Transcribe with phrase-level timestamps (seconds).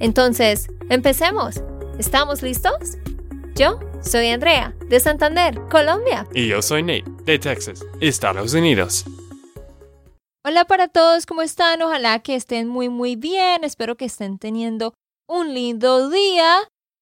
[0.00, 1.62] Entonces, empecemos.
[1.98, 2.98] ¿Estamos listos?
[3.54, 6.26] Yo soy Andrea, de Santander, Colombia.
[6.34, 9.04] Y yo soy Nate, de Texas, Estados Unidos.
[10.44, 11.80] Hola para todos, ¿cómo están?
[11.82, 13.64] Ojalá que estén muy muy bien.
[13.64, 14.92] Espero que estén teniendo
[15.26, 16.56] un lindo día.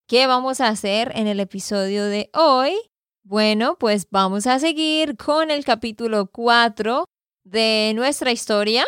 [0.06, 2.76] ¿Qué vamos a hacer en el episodio de hoy?
[3.24, 7.04] Bueno, pues vamos a seguir con el capítulo 4
[7.44, 8.84] de nuestra historia.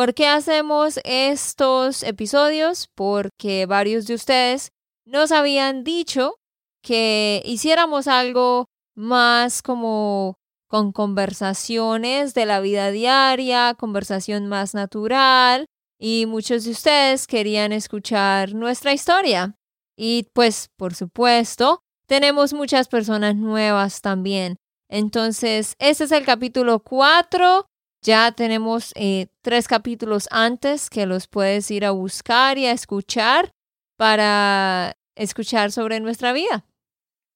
[0.00, 2.88] ¿Por qué hacemos estos episodios?
[2.94, 4.70] Porque varios de ustedes
[5.04, 6.36] nos habían dicho
[6.82, 15.66] que hiciéramos algo más como con conversaciones de la vida diaria, conversación más natural,
[15.98, 19.54] y muchos de ustedes querían escuchar nuestra historia.
[19.98, 24.56] Y pues, por supuesto, tenemos muchas personas nuevas también.
[24.88, 27.66] Entonces, este es el capítulo 4.
[28.02, 33.50] Ya tenemos eh, tres capítulos antes que los puedes ir a buscar y a escuchar
[33.98, 36.64] para escuchar sobre nuestra vida.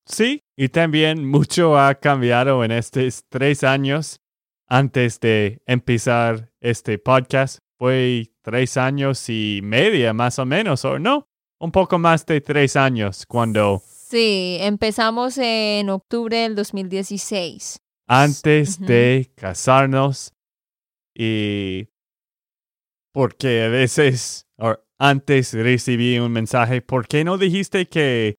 [0.07, 4.21] Sí, y también mucho ha cambiado en estos tres años
[4.67, 7.59] antes de empezar este podcast.
[7.79, 11.27] Fue tres años y media más o menos, ¿o no?
[11.59, 17.81] Un poco más de tres años cuando Sí, empezamos en octubre del 2016.
[18.07, 20.33] Antes de casarnos
[21.15, 21.89] y
[23.13, 28.37] porque a veces, o antes recibí un mensaje, ¿por qué no dijiste que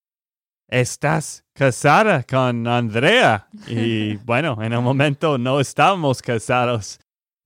[0.69, 3.47] estás casada con Andrea?
[3.67, 6.99] Y bueno, en un momento no estábamos casados,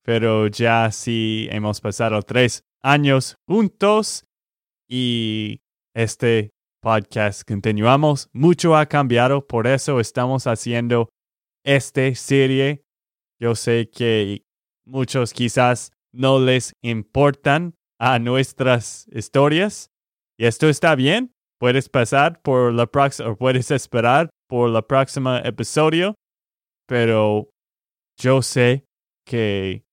[0.04, 4.26] pero ya sí hemos pasado tres años juntos
[4.90, 5.62] y
[5.94, 6.50] este
[6.82, 8.30] podcast continuamos.
[8.34, 11.10] Mucho ha cambiado, por eso estamos haciendo
[11.64, 12.84] esta serie.
[13.40, 14.44] Yo sé que
[14.90, 19.92] muchos quizás no les importan a nuestras historias
[20.38, 21.34] y esto está bien.
[21.60, 26.16] Puedes pasar por la próxima o puedes esperar por la próxima episodio,
[26.88, 27.50] pero
[28.18, 28.86] yo sé
[29.26, 29.84] que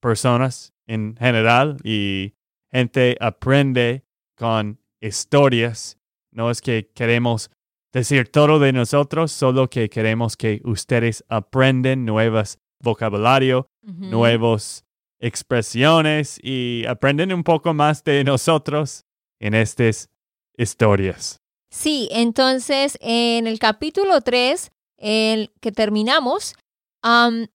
[0.00, 2.34] personas en general y
[2.70, 4.04] gente aprende
[4.36, 5.98] con historias.
[6.32, 7.50] No es que queremos
[7.92, 14.84] decir todo de nosotros, solo que queremos que ustedes aprenden nuevas vocabulario, nuevas
[15.18, 19.04] expresiones y aprenden un poco más de nosotros
[19.40, 20.08] en estas
[20.56, 21.40] historias.
[21.70, 26.54] Sí, entonces en el capítulo 3, el que terminamos,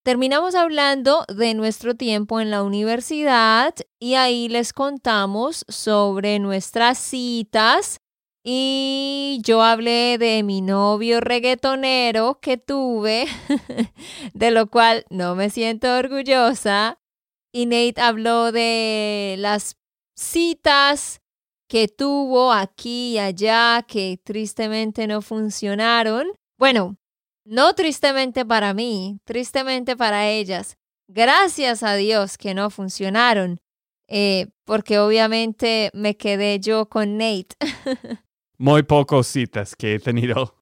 [0.03, 8.00] terminamos hablando de nuestro tiempo en la universidad y ahí les contamos sobre nuestras citas
[8.43, 13.27] y yo hablé de mi novio reggaetonero que tuve,
[14.33, 16.99] de lo cual no me siento orgullosa.
[17.53, 19.77] Y Nate habló de las
[20.15, 21.21] citas
[21.67, 26.27] que tuvo aquí y allá que tristemente no funcionaron.
[26.57, 26.97] Bueno,
[27.45, 30.77] no tristemente para mí, tristemente para ellas.
[31.07, 33.59] Gracias a Dios que no funcionaron,
[34.07, 37.55] eh, porque obviamente me quedé yo con Nate.
[38.61, 40.53] Muy pocos citas que he tenido.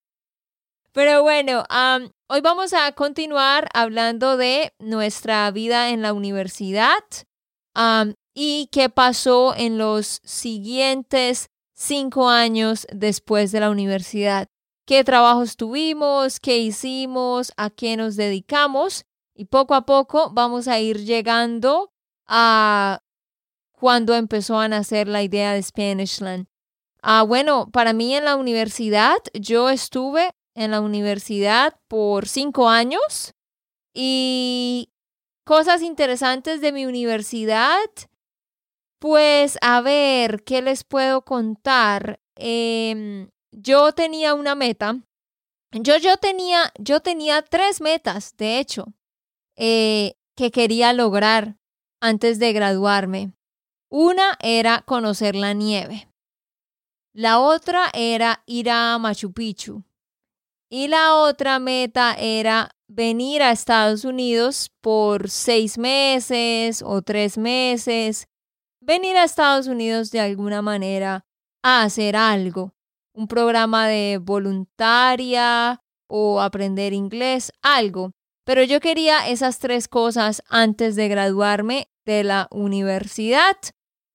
[0.94, 1.66] Pero bueno,
[2.30, 7.04] hoy vamos a continuar hablando de nuestra vida en la universidad
[8.34, 14.48] y qué pasó en los siguientes cinco años después de la universidad
[14.86, 20.80] qué trabajos tuvimos, qué hicimos, a qué nos dedicamos y poco a poco vamos a
[20.80, 21.92] ir llegando
[22.26, 23.02] a
[23.74, 26.49] cuando empezó a nacer la idea de Spanishland.
[27.02, 33.34] Ah, bueno, para mí en la universidad, yo estuve en la universidad por cinco años
[33.94, 34.90] y
[35.46, 37.80] cosas interesantes de mi universidad.
[39.00, 42.20] Pues a ver, ¿qué les puedo contar?
[42.36, 45.00] Eh, yo tenía una meta.
[45.72, 48.86] Yo, yo, tenía, yo tenía tres metas, de hecho,
[49.56, 51.58] eh, que quería lograr
[52.02, 53.34] antes de graduarme.
[53.90, 56.09] Una era conocer la nieve.
[57.14, 59.84] La otra era ir a Machu Picchu.
[60.70, 68.28] Y la otra meta era venir a Estados Unidos por seis meses o tres meses,
[68.80, 71.26] venir a Estados Unidos de alguna manera
[71.64, 72.76] a hacer algo,
[73.14, 78.12] un programa de voluntaria o aprender inglés, algo.
[78.46, 83.58] Pero yo quería esas tres cosas antes de graduarme de la universidad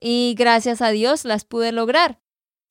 [0.01, 2.24] y gracias a Dios las pude lograr.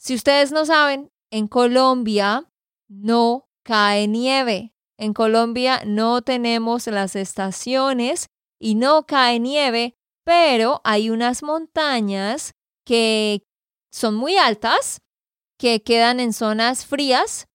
[0.03, 2.51] Si ustedes no saben, en Colombia
[2.89, 4.73] no cae nieve.
[4.97, 8.27] En Colombia no tenemos las estaciones
[8.59, 9.95] y no cae nieve,
[10.25, 12.51] pero hay unas montañas
[12.85, 13.43] que
[13.93, 14.99] son muy altas,
[15.57, 17.47] que quedan en zonas frías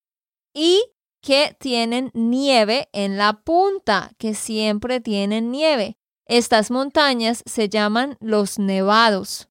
[0.55, 0.83] y
[1.21, 5.99] que tienen nieve en la punta, que siempre tienen nieve.
[6.25, 9.48] Estas montañas se llaman los nevados.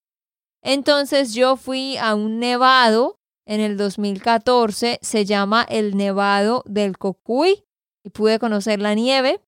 [0.61, 7.63] Entonces yo fui a un nevado en el 2014, se llama el Nevado del Cocuy
[8.03, 9.41] y pude conocer la nieve.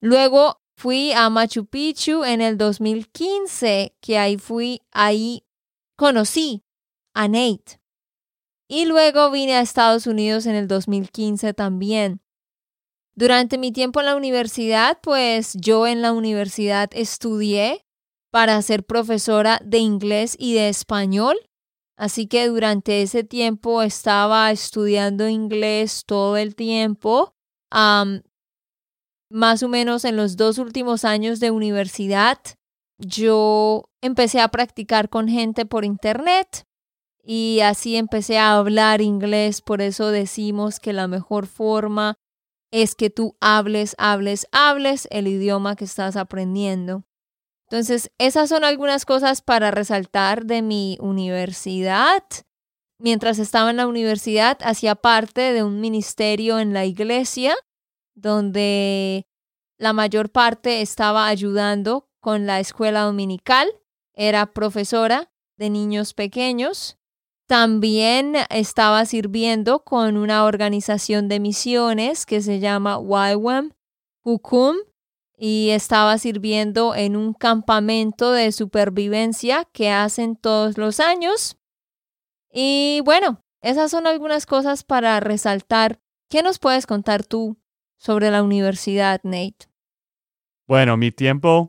[0.00, 5.44] Luego fui a Machu Picchu en el 2015, que ahí fui, ahí
[5.96, 6.64] conocí
[7.14, 7.80] a Nate.
[8.68, 12.20] Y luego vine a Estados Unidos en el 2015 también.
[13.14, 17.83] Durante mi tiempo en la universidad, pues yo en la universidad estudié
[18.34, 21.36] para ser profesora de inglés y de español.
[21.96, 27.36] Así que durante ese tiempo estaba estudiando inglés todo el tiempo.
[29.30, 32.38] más o menos en los dos últimos años de universidad,
[32.98, 36.66] yo empecé a practicar con gente por internet
[37.22, 39.62] y así empecé a hablar inglés.
[39.62, 42.16] Por eso decimos que la mejor forma
[42.72, 47.04] es que tú hables, hables, hables el idioma que estás aprendiendo.
[47.68, 52.22] Entonces, esas son algunas cosas para resaltar de mi universidad.
[52.98, 57.56] Mientras estaba en la universidad, hacía parte de un ministerio en la iglesia,
[58.14, 59.26] donde
[59.78, 63.68] la mayor parte estaba ayudando con la escuela dominical.
[64.14, 66.98] Era profesora de niños pequeños.
[67.46, 73.72] También estaba sirviendo con una organización de misiones que se llama YWAM
[74.22, 74.76] Hukum
[75.36, 81.56] y estaba sirviendo en un campamento de supervivencia que hacen todos los años.
[82.52, 85.98] Y bueno, esas son algunas cosas para resaltar.
[86.30, 87.58] ¿Qué nos puedes contar tú
[87.98, 89.66] sobre la universidad, Nate?
[90.66, 91.68] Bueno, mi tiempo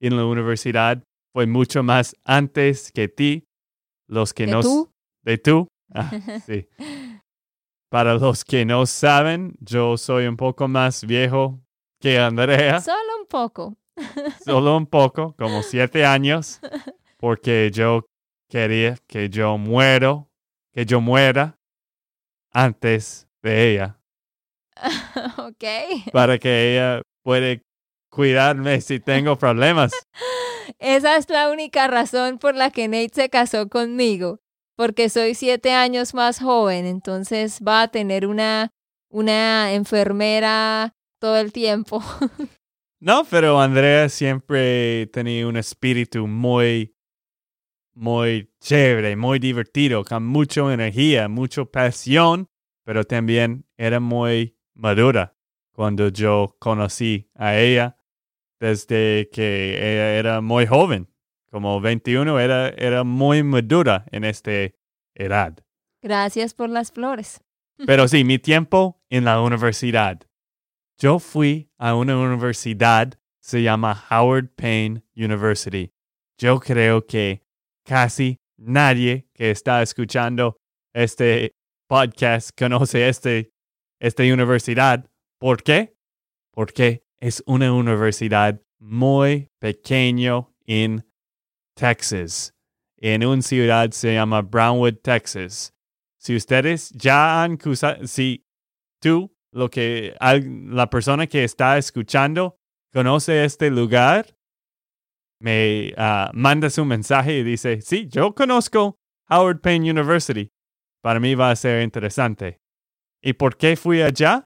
[0.00, 1.02] en la universidad
[1.32, 3.44] fue mucho más antes que ti.
[4.08, 4.90] Los que ¿De no tú?
[5.22, 5.68] de tú.
[5.94, 6.10] Ah,
[6.44, 6.68] sí.
[7.90, 11.62] Para los que no saben, yo soy un poco más viejo
[12.00, 13.76] que Andrea, Solo un poco.
[14.44, 16.60] solo un poco, como siete años,
[17.16, 18.06] porque yo
[18.48, 20.28] quería que yo muero,
[20.72, 21.58] que yo muera
[22.52, 23.98] antes de ella,
[25.38, 26.12] ok.
[26.12, 27.60] para que ella pueda
[28.10, 29.92] cuidarme si tengo problemas.
[30.78, 34.40] Esa es la única razón por la que Nate se casó conmigo,
[34.76, 38.70] porque soy siete años más joven, entonces va a tener una,
[39.10, 42.02] una enfermera todo el tiempo.
[43.00, 46.96] No, pero Andrea siempre tenía un espíritu muy,
[47.94, 52.48] muy chévere, muy divertido, con mucha energía, mucha pasión,
[52.84, 55.36] pero también era muy madura
[55.72, 57.98] cuando yo conocí a ella
[58.58, 61.08] desde que ella era muy joven,
[61.52, 64.50] como 21, era, era muy madura en esta
[65.14, 65.56] edad.
[66.02, 67.44] Gracias por las flores.
[67.86, 70.27] Pero sí, mi tiempo en la universidad.
[71.00, 75.92] Yo fui a una universidad, se llama Howard Payne University.
[76.36, 77.44] Yo creo que
[77.84, 80.56] casi nadie que está escuchando
[80.92, 81.54] este
[81.88, 83.52] podcast conoce este,
[84.00, 85.08] esta universidad.
[85.38, 85.96] ¿Por qué?
[86.52, 91.08] Porque es una universidad muy pequeño en
[91.76, 92.56] Texas.
[92.96, 95.72] En una ciudad se llama Brownwood, Texas.
[96.18, 98.44] Si ustedes ya han cruzado, si
[99.00, 102.58] tú, lo que la persona que está escuchando
[102.92, 104.36] conoce este lugar,
[105.40, 110.50] me ah, mandas un mensaje y dice, sí, yo conozco Howard Payne University.
[111.02, 112.60] Para mí va a ser interesante.
[113.22, 114.44] ¿Y por qué fui allá?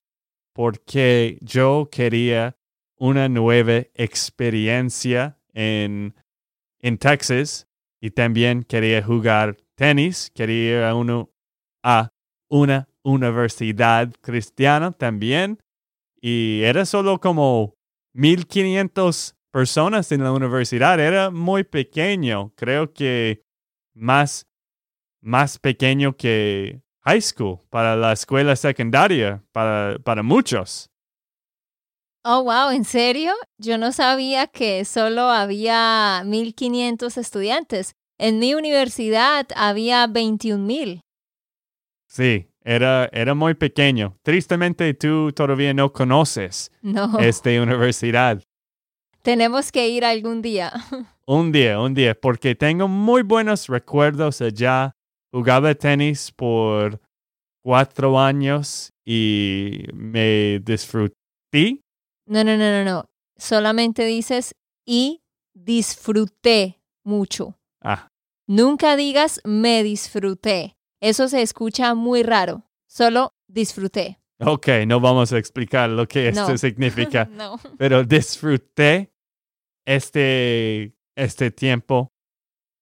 [0.54, 2.56] Porque yo quería
[2.98, 6.14] una nueva experiencia en,
[6.80, 7.68] en Texas
[8.00, 11.30] y también quería jugar tenis, quería ir a, uno,
[11.82, 12.10] a
[12.50, 15.58] una universidad cristiana también
[16.20, 17.74] y era solo como
[18.14, 23.42] 1500 personas en la universidad, era muy pequeño, creo que
[23.94, 24.46] más,
[25.20, 30.88] más pequeño que high school para la escuela secundaria, para, para muchos.
[32.24, 33.32] Oh, wow, ¿en serio?
[33.58, 37.96] Yo no sabía que solo había 1500 estudiantes.
[38.16, 41.00] En mi universidad había 21 mil.
[42.06, 44.16] Sí, era, era muy pequeño.
[44.22, 48.42] Tristemente tú todavía no conoces No, esta universidad.
[49.22, 50.72] tenemos que ir algún día.
[51.24, 54.92] Un día, un día, porque tengo muy buenos recuerdos allá.
[55.32, 57.00] Jugaba tenis por
[57.64, 61.78] cuatro años y me disfruté.
[62.26, 63.08] No, no, no, no, no.
[63.36, 64.52] Solamente dices
[64.84, 65.22] y
[65.54, 67.56] disfruté mucho.
[67.80, 68.08] Ah,
[68.48, 70.74] Nunca digas me disfruté.
[71.02, 72.64] Eso se escucha muy raro.
[72.86, 74.20] Solo disfruté.
[74.38, 76.56] ok, no vamos a explicar lo que esto No.
[76.58, 77.58] significa, no.
[77.76, 79.12] pero disfruté
[79.84, 82.12] este, este tiempo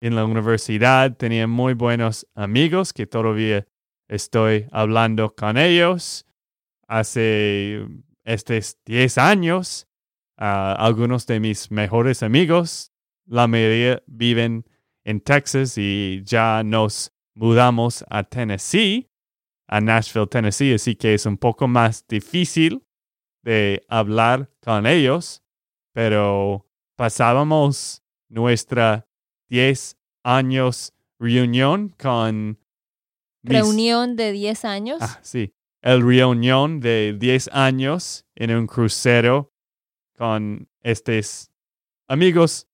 [0.03, 1.17] en la universidad.
[1.17, 3.67] Tenía muy buenos amigos que todavía
[4.09, 6.27] estoy hablando con ellos.
[6.89, 7.87] Hace
[8.25, 9.87] estos 10 años,
[10.37, 12.93] ah, algunos de mis mejores amigos,
[13.27, 14.65] la mayoría viven
[15.05, 19.09] en Texas y ya nos mudamos a Tennessee,
[19.69, 22.85] a Nashville, Tennessee, así que es un poco más difícil
[23.43, 25.43] de hablar con ellos,
[25.93, 29.07] pero pasábamos nuestra
[29.49, 32.59] 10 años reunión con
[33.43, 34.99] mis- Reunión de 10 años.
[35.01, 35.55] Ah, sí.
[35.83, 39.53] El reunión de 10 años en un crucero
[40.17, 41.51] con estos
[42.07, 42.69] amigos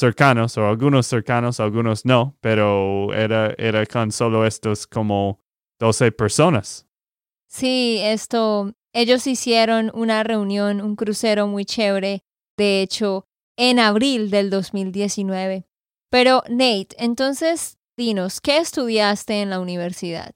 [0.00, 5.40] cercanos, o algunos cercanos, algunos no, pero era, era con solo estos como
[5.78, 6.86] 12 personas.
[7.46, 12.24] Sí, esto, ellos hicieron una reunión, un crucero muy chévere,
[12.56, 13.26] de hecho,
[13.56, 15.66] en abril del 2019.
[16.10, 20.32] Pero Nate, entonces, dinos, ¿qué estudiaste en la universidad?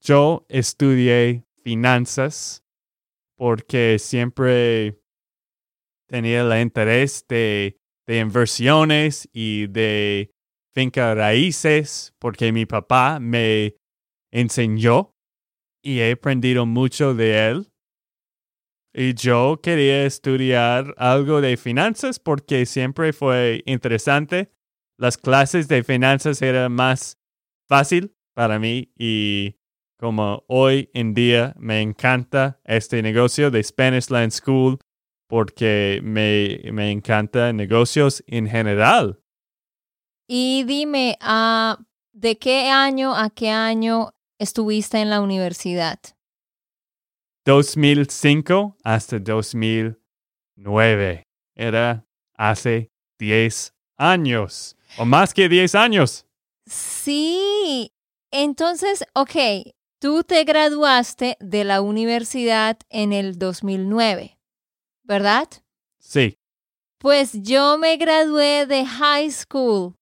[0.00, 2.64] Yo estudié finanzas
[3.36, 5.00] porque siempre
[6.06, 7.79] tenía el interés de,
[8.10, 10.32] de inversiones y de
[10.74, 13.76] finca raíces porque mi papá me
[14.32, 15.14] enseñó
[15.80, 17.72] y he aprendido mucho de él.
[18.92, 24.50] Y yo quería estudiar algo de finanzas porque siempre fue interesante.
[24.98, 27.16] Las clases de finanzas eran más
[27.68, 29.54] fácil para mí y
[30.00, 34.80] como hoy en día me encanta este negocio de Spanish Land School
[35.30, 39.20] porque me, me encanta negocios en general.
[40.26, 41.78] Y dime, ah,
[42.12, 46.00] ¿de qué año a qué año estuviste en la universidad?
[47.46, 51.22] 2005 hasta 2009.
[51.54, 56.26] Era hace 10 años o más que 10 años.
[56.66, 57.92] Sí,
[58.32, 59.36] entonces, ok,
[60.00, 64.39] tú te graduaste de la universidad en el 2009,
[65.10, 65.48] ¿verdad?
[65.98, 66.38] Sí.
[66.98, 69.96] Pues yo me gradué de high school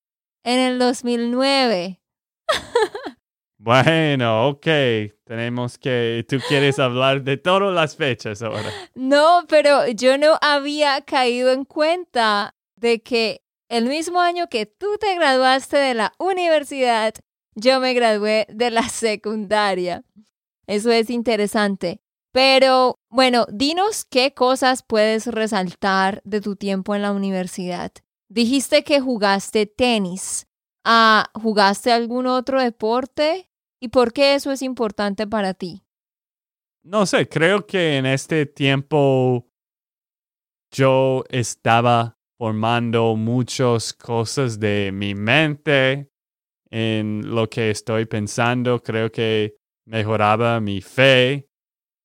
[0.45, 2.01] en el 2009.
[3.61, 4.67] Bueno, ok.
[5.25, 6.25] Tenemos que...
[6.29, 8.71] Tú quieres hablar de todas las fechas ahora.
[8.95, 14.97] No, pero yo no había caído en cuenta de que el mismo año que tú
[15.01, 17.15] te graduaste de la universidad,
[17.57, 20.05] yo me gradué de la secundaria.
[20.69, 22.01] Eso es interesante.
[22.33, 27.93] Pero bueno, dinos qué cosas puedes resaltar de tu tiempo en la universidad.
[28.29, 30.47] Dijiste que jugaste tenis.
[30.85, 33.51] Ah, ¿Jugaste algún otro deporte?
[33.81, 35.85] ¿Y por qué eso es importante para ti?
[36.83, 39.47] No sé, creo que en este tiempo
[40.71, 46.11] yo estaba formando muchas cosas de mi mente
[46.71, 48.83] en lo que estoy pensando.
[48.83, 49.57] Creo que
[49.87, 51.48] mejoraba mi fe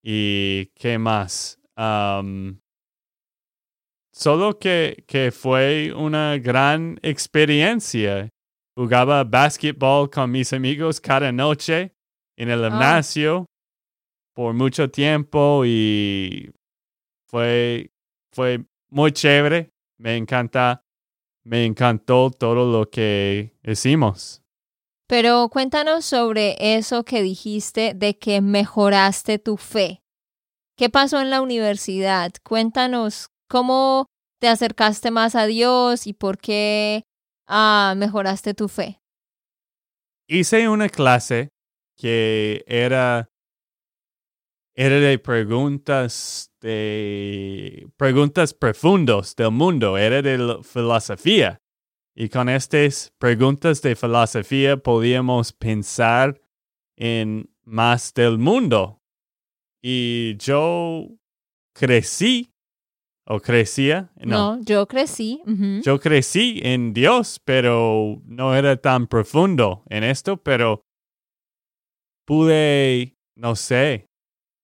[0.03, 1.59] y qué más.
[1.75, 2.59] Am,
[4.13, 8.29] solo que, que fue una gran experiencia.
[8.75, 11.93] Jugaba basketball con mis amigos cada noche
[12.37, 12.69] en el Ah.
[12.69, 13.45] gimnasio
[14.35, 16.51] por mucho tiempo y
[17.29, 17.91] fue,
[18.33, 19.69] fue muy chévere.
[19.99, 20.83] Me encanta,
[21.45, 24.42] me encantó todo lo que hicimos.
[25.13, 30.01] Pero cuéntanos sobre eso que dijiste de que mejoraste tu fe.
[30.75, 32.31] ¿Qué pasó en la universidad?
[32.41, 34.07] Cuéntanos cómo
[34.41, 37.03] te acercaste más a Dios y por qué
[37.45, 39.03] ah, mejoraste tu fe.
[40.27, 41.49] Hice una clase
[41.95, 43.29] que era,
[44.73, 51.59] era de preguntas de preguntas profundas del mundo, era de filosofía.
[52.15, 56.39] Y con estas preguntas de filosofía podíamos pensar
[56.95, 59.01] en más del mundo.
[59.81, 61.07] Y yo
[61.73, 62.51] crecí
[63.25, 64.11] o crecía.
[64.15, 65.41] No, yo crecí.
[65.81, 70.85] Yo crecí en Dios, pero no era tan profundo en esto, pero
[72.25, 74.07] pude, no sé,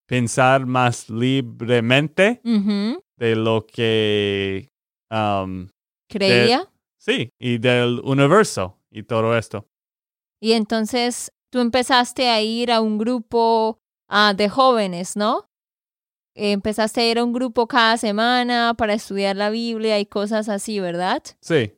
[0.07, 4.69] pensar más libremente de lo que,
[5.11, 5.67] um,
[6.09, 6.67] Creía.
[6.99, 9.65] Sí, y del universo y todo esto.
[10.39, 15.49] Y entonces tú empezaste a ir a un grupo ah, de jóvenes, ¿no?
[16.35, 20.79] Empezaste a ir a un grupo cada semana para estudiar la Biblia y cosas así,
[20.79, 21.21] ¿verdad?
[21.41, 21.73] Sí,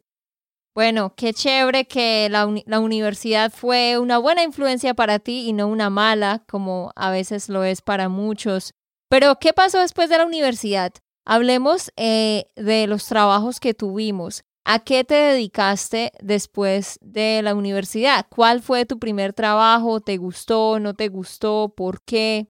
[0.76, 5.54] Bueno, qué chévere que la, uni- la universidad fue una buena influencia para ti y
[5.54, 8.72] no una mala, como a veces lo es para muchos.
[9.10, 10.94] Pero, ¿qué pasó después de la universidad?
[11.26, 14.44] Hablemos eh, de los trabajos que tuvimos.
[14.74, 18.26] ¿A qué te dedicaste después de la universidad?
[18.30, 20.00] ¿Cuál fue tu primer trabajo?
[20.00, 20.80] ¿Te gustó?
[20.80, 21.74] ¿No te gustó?
[21.76, 22.48] ¿Por qué?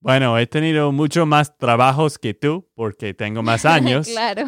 [0.00, 4.08] bueno, he tenido mucho más trabajos que tú porque tengo más años.
[4.08, 4.46] claro.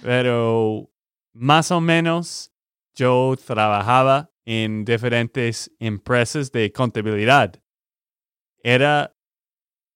[0.00, 0.90] pero
[1.34, 2.50] más o menos
[2.94, 7.62] yo trabajaba en diferentes empresas de contabilidad.
[8.62, 9.14] Era,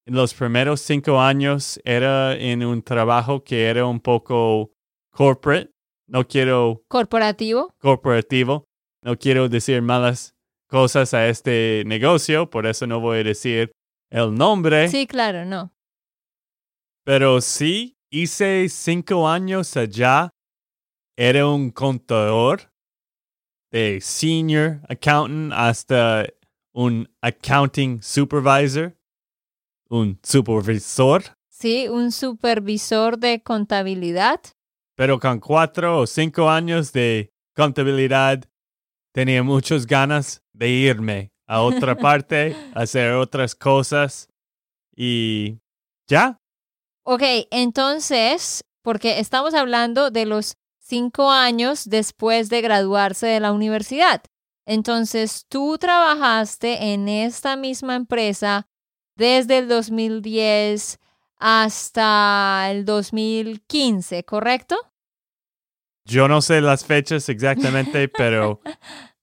[0.04, 4.74] en los primeros cinco años, era en un trabajo que era un poco
[5.12, 5.70] corporate.
[6.08, 7.74] No quiero ¿Corporativo?
[7.78, 8.66] corporativo.
[9.02, 10.34] No quiero decir malas
[10.68, 13.72] cosas a este negocio, por eso no voy a decir
[14.10, 14.88] el nombre.
[14.88, 15.72] Sí, claro, no.
[17.04, 20.30] Pero sí, hice cinco años allá.
[21.16, 22.72] Era un contador
[23.70, 26.26] de senior accountant hasta
[26.74, 28.96] un accounting supervisor,
[29.88, 31.22] un supervisor.
[31.50, 34.40] Sí, un supervisor de contabilidad.
[34.96, 38.44] Pero con cuatro o cinco años de contabilidad,
[39.12, 44.28] tenía muchas ganas de irme a otra parte, hacer otras cosas.
[44.94, 45.58] Y
[46.06, 46.42] ya,
[47.04, 54.22] Ok, entonces, porque estamos hablando de los cinco años después de graduarse de la universidad.
[54.66, 58.68] Entonces, tú trabajaste en esta misma empresa
[59.16, 61.00] desde el 2010
[61.42, 64.76] hasta el 2015, ¿correcto?
[66.04, 68.60] yo no sé las fechas exactamente, pero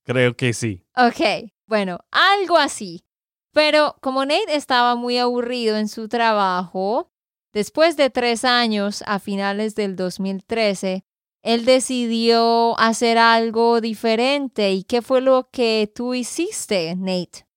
[0.03, 0.85] creo que sí.
[0.95, 3.05] Ok, bueno, algo así.
[3.51, 7.11] Pero como Nate estaba muy aburrido en su trabajo,
[7.53, 11.03] después de tres años, a finales del 2013,
[11.41, 14.71] él decidió hacer algo diferente.
[14.71, 17.47] ¿Y qué fue lo que tú hiciste, Nate?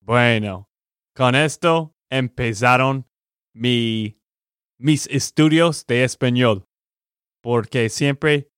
[0.00, 0.70] Bueno,
[1.14, 3.06] con esto empezaron
[3.54, 4.20] mi,
[4.78, 6.66] mis estudios de español,
[7.42, 8.50] porque siempre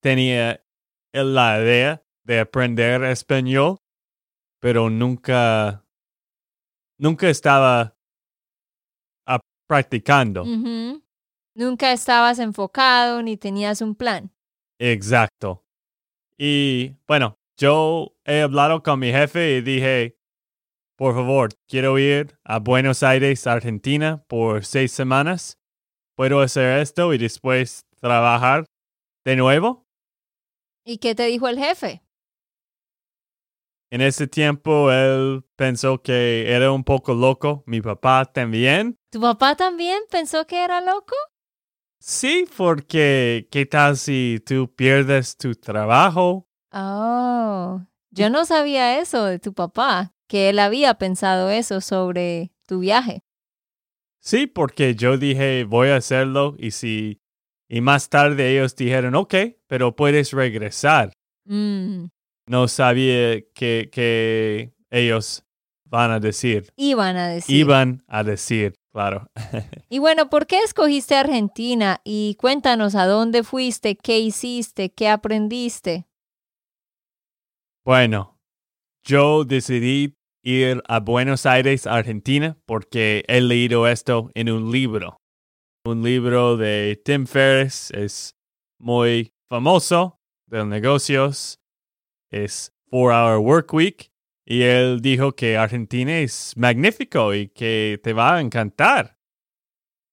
[0.00, 0.64] tenía
[1.12, 3.78] la idea de aprender español,
[4.60, 5.84] pero nunca,
[6.98, 7.96] nunca estaba
[9.26, 10.44] ah, practicando.
[11.54, 14.32] Nunca estabas enfocado ni tenías un plan.
[14.78, 15.64] Exacto.
[16.38, 20.18] Y bueno, yo he hablado con mi jefe y dije,
[21.02, 25.58] por favor, quiero ir a Buenos Aires, Argentina, por seis semanas.
[26.14, 28.66] ¿Puedo hacer esto y después trabajar
[29.24, 29.84] de nuevo?
[30.86, 32.04] ¿Y qué te dijo el jefe?
[33.90, 37.64] En ese tiempo él pensó que era un poco loco.
[37.66, 38.94] Mi papá también.
[39.10, 41.16] ¿Tu papá también pensó que era loco?
[41.98, 46.46] Sí, porque ¿qué tal si tú pierdes tu trabajo?
[46.72, 47.80] Oh,
[48.12, 53.22] yo no sabía eso de tu papá, que él había pensado eso sobre tu viaje.
[54.22, 57.20] Sí, porque yo dije voy a hacerlo y si
[57.68, 59.34] y más tarde ellos dijeron ok,
[59.66, 61.12] pero puedes regresar.
[61.44, 62.06] Mm,
[62.48, 65.44] No sabía que, que ellos
[65.84, 66.72] van a decir.
[66.76, 67.54] iban a decir.
[67.56, 69.26] Iban a decir, claro.
[69.90, 72.00] Y bueno, ¿por qué escogiste Argentina?
[72.04, 76.06] Y cuéntanos a dónde fuiste, qué hiciste, qué aprendiste.
[77.84, 78.38] Bueno,
[79.04, 85.16] yo decidí ir a Buenos Aires, Argentina, porque he leído esto en un libro.
[85.84, 88.36] Un libro de Tim Ferriss es
[88.78, 91.60] muy famoso de negocios.
[92.30, 94.12] Es Four Hour Work Week.
[94.46, 99.18] Y él dijo que Argentina es magnífico y que te va a encantar.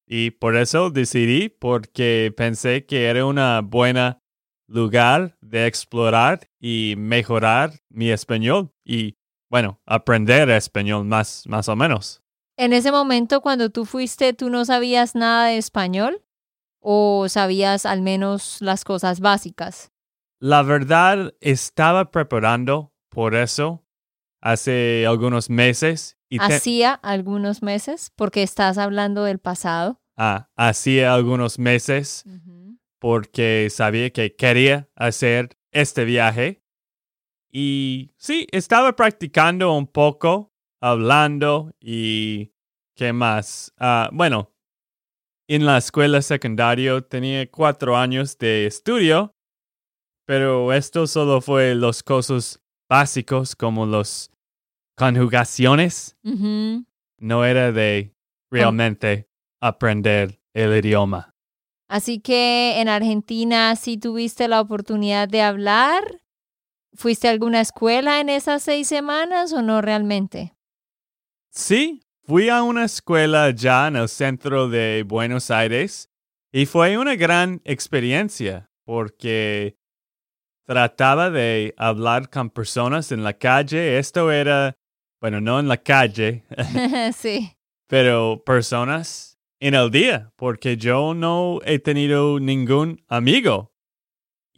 [0.08, 4.24] Y por eso decidí, porque pensé que era una buena
[4.68, 9.19] lugar de explorar y mejorar mi español y,
[9.50, 12.22] bueno, aprender español más, más o menos.
[12.58, 16.24] En ese momento, cuando tú fuiste, ¿tú no sabías nada de español?
[16.82, 19.92] ¿O sabías al menos las cosas básicas?
[20.40, 23.86] La verdad, estaba preparando por eso
[24.42, 30.00] hace algunos meses y Hacía algunos meses, porque estás hablando del pasado.
[30.16, 32.24] ah, hacía algunos meses
[33.00, 36.59] porque sabía que quería hacer este viaje.
[37.52, 42.52] Y sí, estaba practicando un poco, hablando y
[42.96, 43.74] qué más.
[43.78, 44.52] Ah, bueno,
[45.48, 49.36] en la escuela secundaria tenía cuatro años de estudio,
[50.26, 54.32] pero esto solo fue los cosas básicos como los
[54.96, 56.16] conjugaciones.
[56.22, 58.14] No era de
[58.52, 59.28] realmente
[59.60, 61.34] aprender el idioma.
[61.88, 66.22] Así que en Argentina sí tuviste la oportunidad de hablar.
[66.94, 70.56] ¿Fuiste a alguna escuela en esas seis semanas o no realmente?
[71.52, 76.10] Sí, fui a una escuela ya en el centro de Buenos Aires
[76.52, 79.78] y fue una gran experiencia porque
[80.66, 83.98] trataba de hablar con personas en la calle.
[83.98, 84.78] Esto era,
[85.20, 86.44] bueno, no en la calle.
[87.16, 87.56] sí.
[87.88, 93.74] Pero personas en el día, porque yo no he tenido ningún amigo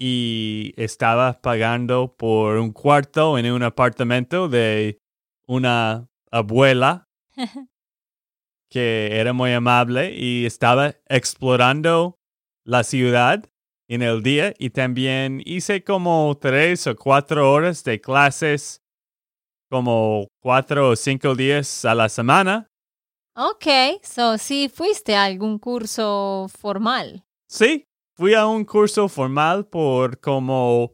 [0.03, 4.97] y estaba pagando por un cuarto en un apartamento de
[5.45, 7.07] una abuela
[8.71, 12.17] que era muy amable y estaba explorando
[12.65, 13.47] la ciudad
[13.87, 18.81] en el día y también hice como tres o cuatro horas de clases
[19.69, 22.71] como cuatro o cinco días a la semana
[23.35, 23.65] Ok,
[24.03, 27.23] so sí fuiste a algún curso formal.
[27.47, 27.85] Sí,
[28.21, 30.93] fui a un curso formal por como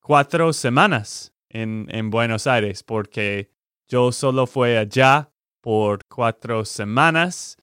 [0.00, 3.50] cuatro semanas en, en Buenos Aires, porque
[3.86, 7.58] yo solo fui allá por cuatro semanas,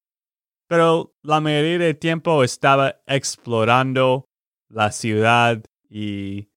[0.68, 4.30] pero la mayoría del tiempo estaba explorando
[4.70, 6.52] la ciudad y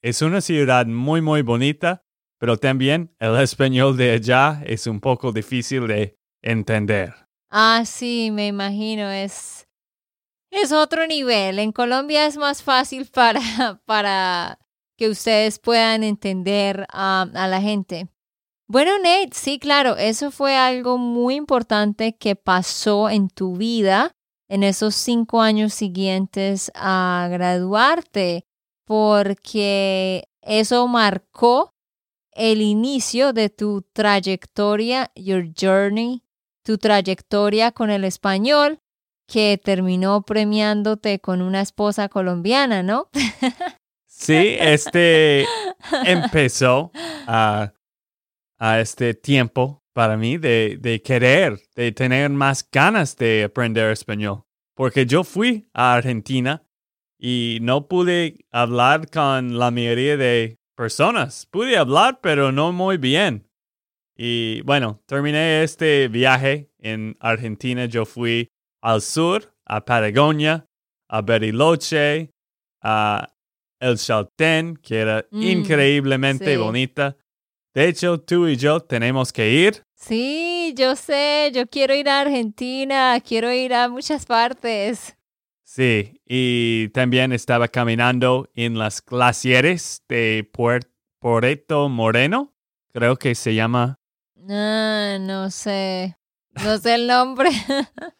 [0.00, 2.04] es una ciudad muy, muy bonita,
[2.38, 7.14] pero también el español de allá es un poco difícil de entender.
[7.50, 9.66] Ah, sí, me imagino, es,
[10.50, 11.58] es otro nivel.
[11.58, 14.58] En Colombia es más fácil para, para
[14.96, 18.08] que ustedes puedan entender a la gente.
[18.66, 24.16] Bueno, Nate, sí, claro, eso fue algo muy importante que pasó en tu vida
[24.48, 28.46] en esos cinco años siguientes a graduarte,
[28.84, 31.74] porque eso marcó
[32.32, 36.22] el inicio de tu trayectoria, your journey
[36.62, 38.80] tu trayectoria con el español
[39.30, 43.08] que terminó premiándote con una esposa colombiana, ¿no?
[44.06, 45.46] Sí, este
[46.04, 46.90] empezó
[47.26, 47.72] a,
[48.58, 54.42] a este tiempo para mí de, de, querer, de tener más ganas de aprender español.
[54.74, 56.66] Porque yo fui a Argentina
[57.18, 61.46] y no pude hablar con la mayoría de personas.
[61.46, 63.48] Pude hablar, pero no muy bien.
[64.16, 67.86] Y bueno, terminé este viaje en Argentina.
[67.86, 70.66] Yo fui al sur, a Patagonia,
[71.08, 72.30] a Bariloche,
[72.82, 73.32] a
[73.80, 77.16] El Chaltén, que era mm, increíblemente bonita.
[77.74, 79.82] De hecho, tú y yo tenemos que ir.
[79.94, 85.16] Sí, yo sé, yo quiero ir a Argentina, quiero ir a muchas partes.
[85.62, 92.52] Sí, y también estaba caminando en las glaciares de Puerto Moreno,
[92.92, 94.00] creo que se llama
[94.48, 96.16] Ah, no sé.
[96.64, 97.50] No sé el nombre.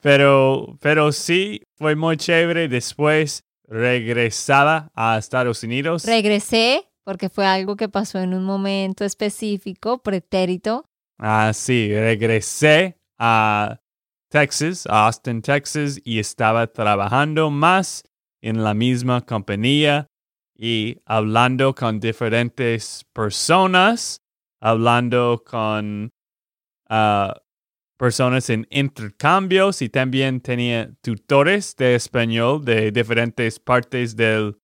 [0.00, 2.68] pero, pero sí, fue muy chévere.
[2.68, 6.04] Después regresaba a Estados Unidos.
[6.04, 10.84] Regresé porque fue algo que pasó en un momento específico, pretérito.
[11.18, 13.80] Ah, sí, regresé a
[14.28, 18.04] Texas, a Austin, Texas, y estaba trabajando más
[18.42, 20.06] en la misma compañía
[20.54, 24.22] y hablando con diferentes personas
[24.60, 26.12] hablando con
[26.88, 27.34] ah,
[28.00, 34.54] personas en intercambios y también tenía tutores de español de diferentes partes de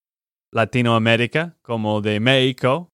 [0.51, 2.91] Latinoamérica, como de México.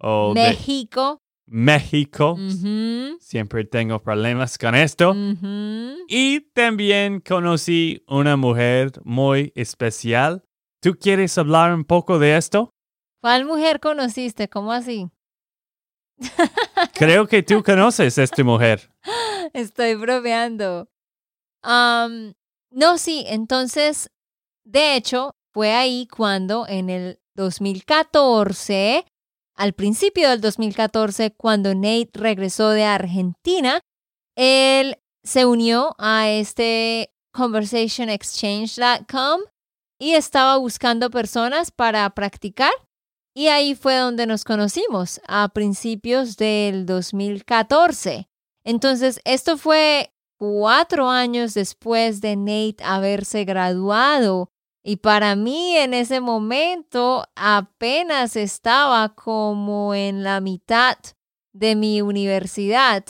[0.00, 1.22] O México.
[1.46, 2.36] México.
[3.20, 5.14] Siempre tengo problemas con esto.
[6.08, 10.42] Y también conocí una mujer muy especial.
[10.82, 12.70] ¿Tú quieres hablar un poco de esto?
[13.22, 14.48] ¿Cuál mujer conociste?
[14.48, 15.08] ¿Cómo así?
[16.94, 18.90] Creo que tú conoces a esta mujer.
[19.52, 20.88] Estoy bromeando.
[21.62, 24.10] no, sí, entonces,
[24.64, 29.06] de hecho, fue ahí cuando en el 2014,
[29.54, 33.80] al principio del 2014, cuando Nate regresó de Argentina,
[34.36, 39.40] él se unió a este conversationexchange.com
[39.98, 42.72] y estaba buscando personas para practicar
[43.34, 48.28] y ahí fue donde nos conocimos, a principios del 2014.
[48.66, 54.50] Entonces, esto fue cuatro años después de Nate haberse graduado.
[54.84, 60.98] Y para mí en ese momento apenas estaba como en la mitad
[61.52, 63.04] de mi universidad.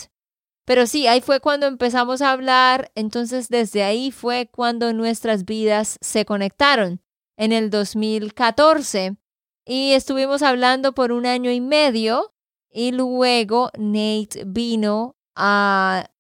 [0.67, 5.97] Pero sí, ahí fue cuando empezamos a hablar, entonces desde ahí fue cuando nuestras vidas
[6.03, 7.01] se conectaron,
[7.39, 9.17] en el 2014.
[9.65, 12.35] Y estuvimos hablando por un año y medio
[12.71, 16.11] y luego Nate vino a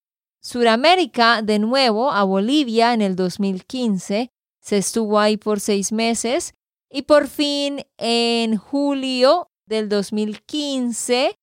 [0.40, 4.30] Sudamérica de nuevo, a Bolivia en el 2015.
[4.60, 6.54] Se estuvo ahí por seis meses
[6.90, 11.36] y por fin en julio del 2015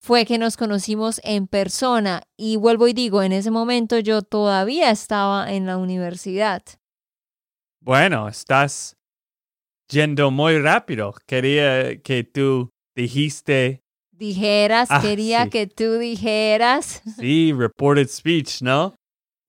[0.00, 2.22] fue que nos conocimos en persona.
[2.36, 6.62] Y vuelvo y digo, en ese momento yo todavía estaba en la universidad.
[7.80, 8.96] Bueno, estás
[9.88, 11.14] yendo muy rápido.
[11.26, 13.83] Quería que tú dijiste
[14.16, 15.50] dijeras, Ah, quería sí.
[15.50, 17.02] que tú dijeras.
[17.18, 18.94] Sí, reported speech, ¿no?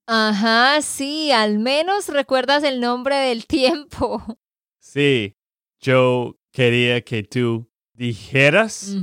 [0.08, 4.21] Ajá, sí, al menos recuerdas el nombre del tiempo.
[4.80, 5.34] Sí,
[5.82, 8.95] yo quería que tú dijeras,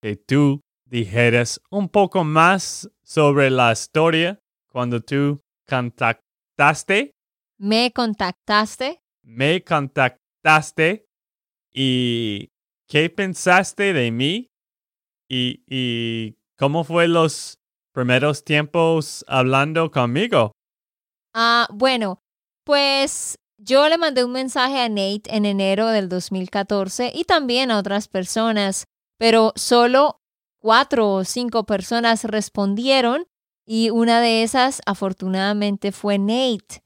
[0.00, 4.38] que tú dijeras un poco más sobre la historia
[4.70, 7.10] cuando tú contactaste,
[7.58, 9.00] Me contactaste.
[9.24, 11.04] me contactaste
[11.74, 12.48] y
[12.92, 14.50] qué pensaste de mí
[15.26, 17.58] y, y cómo fue los
[17.94, 20.52] primeros tiempos hablando conmigo.
[21.34, 22.18] Ah, bueno,
[22.66, 27.78] pues yo le mandé un mensaje a Nate en enero del 2014 y también a
[27.78, 28.84] otras personas,
[29.18, 30.18] pero solo
[30.60, 33.24] cuatro o cinco personas respondieron
[33.66, 36.82] y una de esas afortunadamente fue Nate.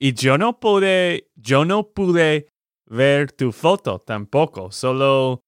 [0.00, 2.49] Y yo no pude, yo no pude
[2.90, 4.70] ver tu foto tampoco.
[4.70, 5.42] Solo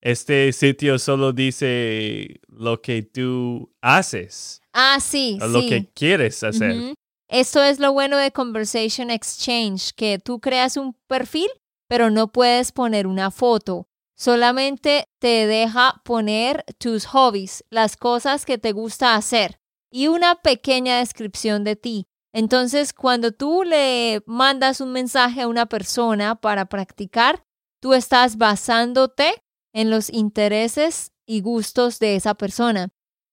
[0.00, 5.52] este sitio solo dice lo que tú haces, Ah, sí, o sí.
[5.52, 6.94] lo que quieres hacer.
[7.28, 11.48] Esto es lo bueno de Conversation Exchange, que tú creas un perfil,
[11.88, 13.88] pero no puedes poner una foto.
[14.16, 19.58] Solamente te deja poner tus hobbies, las cosas que te gusta hacer
[19.90, 22.06] y una pequeña descripción de ti.
[22.36, 27.42] Entonces, cuando tú le mandas un mensaje a una persona para practicar,
[27.80, 29.42] tú estás basándote
[29.74, 32.90] en los intereses y gustos de esa persona.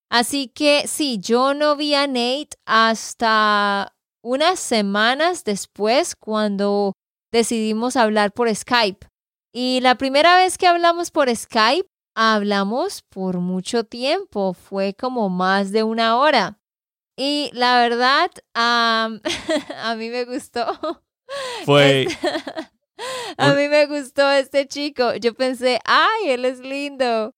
[0.09, 6.93] Así que sí, yo no vi a Nate hasta unas semanas después cuando
[7.29, 9.05] decidimos hablar por Skype.
[9.53, 15.73] Y la primera vez que hablamos por Skype, hablamos por mucho tiempo, fue como más
[15.73, 16.62] de una hora.
[17.15, 19.21] Y la verdad, am,
[19.83, 20.65] a mí me gustó.
[21.65, 22.07] Fue,
[23.37, 25.15] a Un- mí me gustó este chico.
[25.15, 27.33] Yo pensé, ay, él es lindo.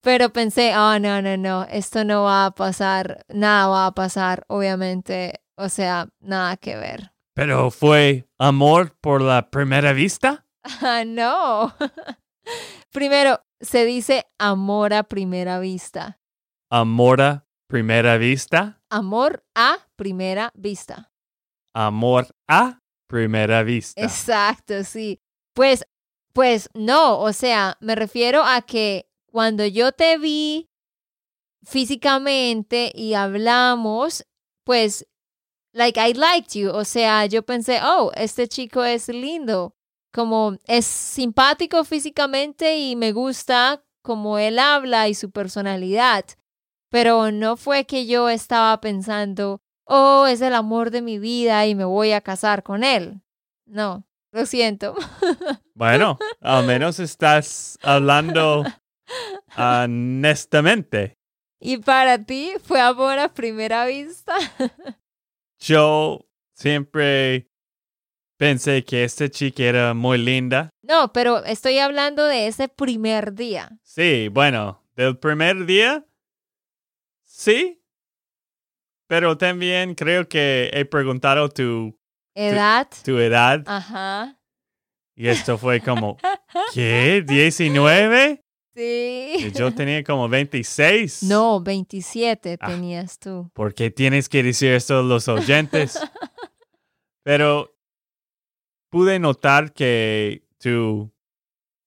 [0.00, 4.44] Pero pensé, oh, no, no, no, esto no va a pasar, nada va a pasar,
[4.48, 5.40] obviamente.
[5.56, 7.10] O sea, nada que ver.
[7.34, 10.46] pero fue amor por la primera vista.
[10.82, 11.74] Ah, no.
[12.92, 16.20] Primero, se dice amor a primera vista.
[16.70, 18.80] Amor a primera vista.
[18.90, 21.12] Amor a primera vista.
[21.74, 24.00] Amor a primera vista.
[24.02, 25.20] Exacto, sí.
[25.54, 25.84] Pues,
[26.32, 30.68] pues no, o sea, me refiero a que cuando yo te vi
[31.62, 34.26] físicamente y hablamos,
[34.64, 35.06] pues,
[35.72, 39.74] like I liked you, o sea, yo pensé, oh, este chico es lindo,
[40.12, 46.24] como es simpático físicamente y me gusta como él habla y su personalidad,
[46.90, 51.74] pero no fue que yo estaba pensando, oh, es el amor de mi vida y
[51.74, 53.20] me voy a casar con él.
[53.66, 54.94] No, lo siento.
[55.74, 58.64] Bueno, al menos estás hablando
[59.56, 61.16] honestamente.
[61.60, 64.34] ¿Y para ti fue amor a primera vista?
[65.60, 67.48] Yo siempre
[68.36, 70.70] pensé que esta chica era muy linda.
[70.82, 73.78] No, pero estoy hablando de ese primer día.
[73.84, 76.04] Sí, bueno, del primer día,
[77.38, 77.80] sí.
[79.08, 81.98] Pero también creo que he preguntado tu,
[82.34, 82.88] Edad.
[83.04, 84.38] tu edad Ajá.
[85.16, 86.18] y esto fue como,
[86.74, 87.24] ¿qué?
[87.26, 88.42] ¿19?
[88.74, 89.52] Y Sí.
[89.56, 91.22] yo tenía como 26.
[91.24, 92.66] No, 27 Ah.
[92.68, 93.50] tenías tú.
[93.54, 95.98] ¿Por qué tienes que decir esto a los oyentes?
[97.24, 97.74] Pero
[98.90, 101.10] pude notar que tú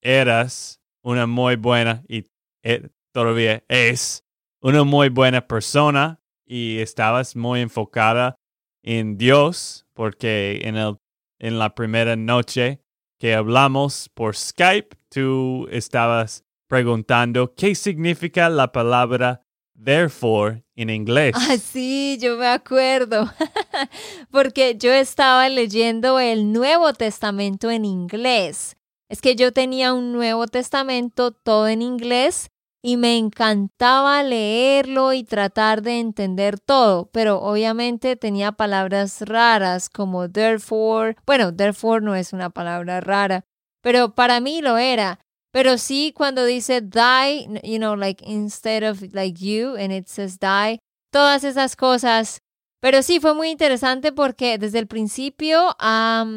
[0.03, 2.25] eras una muy buena y
[2.63, 4.25] eh, todavía es
[4.61, 8.35] una muy buena persona y estabas muy enfocada
[8.83, 10.97] en Dios porque en, el,
[11.39, 12.81] en la primera noche
[13.17, 19.43] que hablamos por Skype, tú estabas preguntando qué significa la palabra
[19.83, 21.35] therefore en inglés.
[21.35, 23.31] Ah, sí, yo me acuerdo.
[24.31, 28.77] Porque yo estaba leyendo el Nuevo Testamento en inglés.
[29.09, 32.49] Es que yo tenía un Nuevo Testamento todo en inglés
[32.83, 40.29] y me encantaba leerlo y tratar de entender todo, pero obviamente tenía palabras raras como
[40.29, 41.15] therefore.
[41.25, 43.45] Bueno, therefore no es una palabra rara,
[43.81, 45.19] pero para mí lo era.
[45.53, 50.39] Pero sí cuando dice die, you know, like instead of like you and it says
[50.39, 50.79] die,
[51.11, 52.41] todas esas cosas.
[52.79, 55.75] Pero sí fue muy interesante porque desde el principio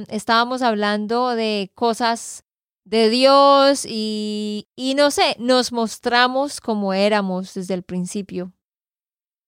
[0.09, 2.44] estábamos hablando de cosas
[2.85, 8.53] de Dios y, y no sé, nos mostramos como éramos desde el principio.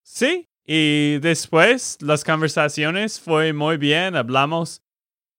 [0.03, 4.83] Sí, y después las conversaciones fue muy bien, hablamos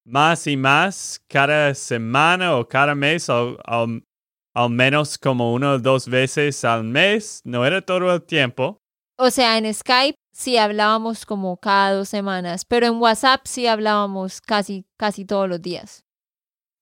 [0.06, 6.08] más y más cada semana o cada mes, o, al menos como una o dos
[6.08, 8.80] veces al mes, no era todo el tiempo.
[9.18, 14.40] O sea, en Skype sí hablábamos como cada dos semanas, pero en WhatsApp sí hablábamos
[14.40, 16.07] casi, casi todos los días.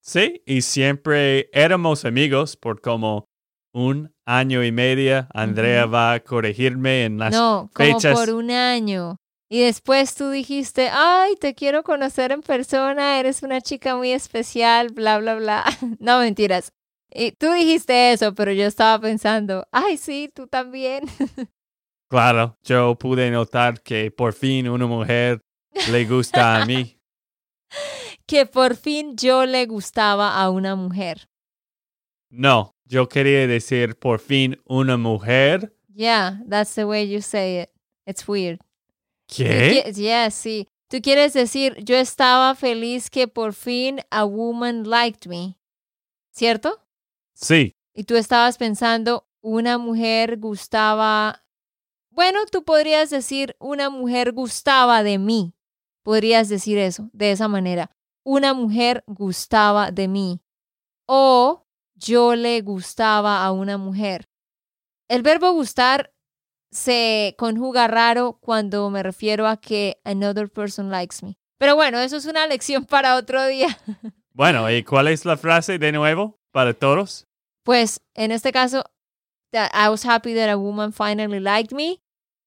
[0.05, 3.27] Sí, y siempre éramos amigos por como
[3.73, 5.27] un año y medio.
[5.33, 9.17] Andrea va a corregirme en las no, como por un año.
[9.49, 14.89] Y después tú dijiste, ay, te quiero conocer en persona, eres una chica muy especial,
[14.89, 15.63] bla, bla, bla.
[15.99, 16.71] no, mentiras.
[17.11, 21.05] Y tú dijiste eso, pero yo estaba pensando, ay, sí, tú también.
[22.11, 25.41] claro, yo pude notar que por fin una mujer
[25.89, 26.99] le gusta a mí.
[28.25, 31.29] que por fin yo le gustaba a una mujer.
[32.29, 35.75] No, yo quería decir por fin una mujer.
[35.93, 37.69] Yeah, that's the way you say it.
[38.05, 38.59] It's weird.
[39.27, 39.91] ¿Qué?
[39.95, 40.67] Yeah, sí.
[40.89, 45.57] Tú quieres decir, yo estaba feliz que por fin a woman liked me.
[46.31, 46.81] ¿Cierto?
[47.33, 47.75] Sí.
[47.93, 51.43] Y tú estabas pensando, una mujer gustaba.
[52.09, 55.53] Bueno, tú podrías decir, una mujer gustaba de mí.
[56.03, 60.41] Podrías decir eso, de esa manera una mujer gustaba de mí
[61.07, 64.27] o yo le gustaba a una mujer.
[65.07, 66.11] El verbo gustar
[66.71, 71.37] se conjuga raro cuando me refiero a que another person likes me.
[71.57, 73.79] Pero bueno, eso es una lección para otro día.
[74.33, 77.25] Bueno, ¿y cuál es la frase de nuevo para todos?
[77.63, 78.83] Pues en este caso,
[79.53, 82.01] I was happy that a woman finally liked me.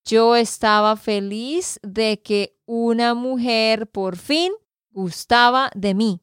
[0.04, 4.52] Yo estaba feliz de que una mujer por fin
[4.98, 6.20] gustaba de mí.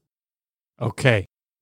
[0.77, 1.01] Ok,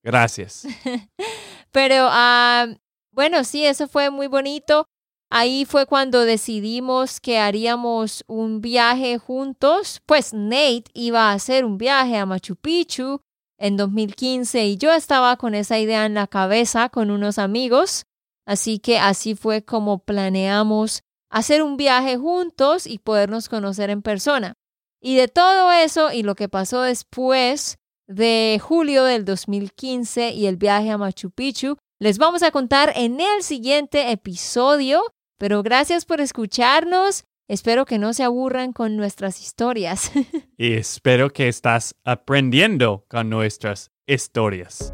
[0.03, 0.65] gracias.
[1.71, 2.65] Pero ah,
[3.11, 4.87] bueno, sí, eso fue muy bonito.
[5.29, 10.01] Ahí fue cuando decidimos que haríamos un viaje juntos.
[10.05, 13.21] Pues Nate iba a hacer un viaje a Machu Picchu
[13.59, 18.05] en 2015 y yo estaba con esa idea en la cabeza con unos amigos.
[18.45, 24.55] Así que así fue como planeamos hacer un viaje juntos y podernos conocer en persona.
[25.05, 30.55] Y de todo eso y lo que pasó después de julio del 2015 y el
[30.55, 35.03] viaje a Machu Picchu, les vamos a contar en el siguiente episodio.
[35.37, 37.25] Pero gracias por escucharnos.
[37.49, 40.09] Espero que no se aburran con nuestras historias.
[40.57, 44.93] y espero que estás aprendiendo con nuestras historias.